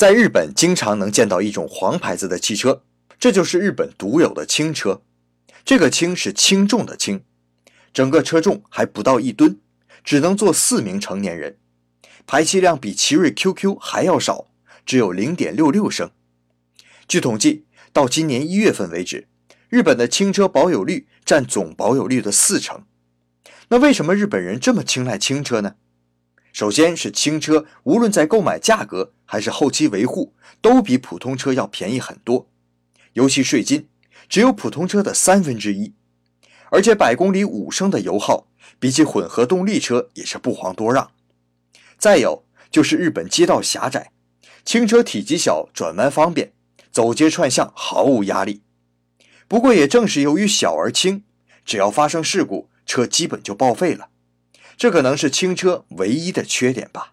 [0.00, 2.82] 在日本经常能见到一种黄牌子的汽车，
[3.18, 5.02] 这就是日本独有的轻车。
[5.62, 7.22] 这个轻是轻重的轻，
[7.92, 9.58] 整个车重还不到一吨，
[10.02, 11.58] 只能坐四名成年人，
[12.26, 14.46] 排气量比奇瑞 QQ 还要少，
[14.86, 16.10] 只有零点六六升。
[17.06, 19.28] 据统计，到今年一月份为止，
[19.68, 22.86] 日本的轻车保有率占总保有率的四成。
[23.68, 25.74] 那为什么日本人这么青睐轻车呢？
[26.52, 32.48] 首先是轻车，无论在购买价格还是后期维护，都比普通车要便宜很多，
[33.12, 33.88] 尤其税金
[34.28, 35.94] 只有普通车的三分之一，
[36.70, 41.12] 而且百公里五升的油耗，比起混合动力车也是不遑多让。
[41.96, 44.10] 再有就是日本街道狭窄，
[44.64, 46.52] 轻车体积小，转弯方便，
[46.90, 48.62] 走街串巷毫无压力。
[49.46, 51.24] 不过也正是由于小而轻，
[51.64, 54.08] 只要发生事故，车基本就报废了。
[54.80, 57.12] 这可能是轻车唯一的缺点吧。